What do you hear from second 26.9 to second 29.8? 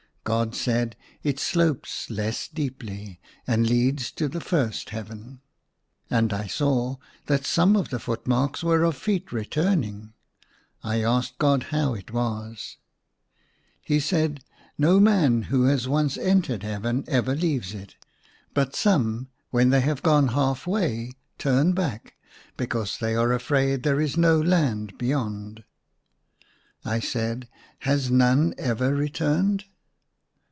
said," Has none ever returned